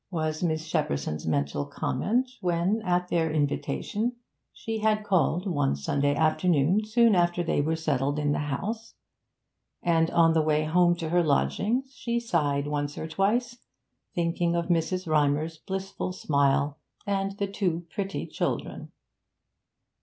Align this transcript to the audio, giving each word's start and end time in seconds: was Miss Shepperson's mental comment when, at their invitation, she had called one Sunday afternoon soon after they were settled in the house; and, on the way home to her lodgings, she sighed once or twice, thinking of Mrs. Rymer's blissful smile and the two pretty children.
was 0.09 0.41
Miss 0.41 0.65
Shepperson's 0.67 1.27
mental 1.27 1.63
comment 1.63 2.27
when, 2.41 2.81
at 2.81 3.09
their 3.09 3.31
invitation, 3.31 4.13
she 4.51 4.79
had 4.79 5.03
called 5.03 5.45
one 5.45 5.75
Sunday 5.75 6.15
afternoon 6.15 6.83
soon 6.83 7.13
after 7.13 7.43
they 7.43 7.61
were 7.61 7.75
settled 7.75 8.17
in 8.17 8.31
the 8.31 8.39
house; 8.49 8.95
and, 9.83 10.09
on 10.09 10.33
the 10.33 10.41
way 10.41 10.63
home 10.63 10.95
to 10.95 11.09
her 11.09 11.21
lodgings, 11.23 11.93
she 11.95 12.19
sighed 12.19 12.65
once 12.65 12.97
or 12.97 13.07
twice, 13.07 13.59
thinking 14.15 14.55
of 14.55 14.69
Mrs. 14.69 15.05
Rymer's 15.05 15.59
blissful 15.59 16.13
smile 16.13 16.79
and 17.05 17.33
the 17.37 17.45
two 17.45 17.85
pretty 17.91 18.25
children. 18.25 18.91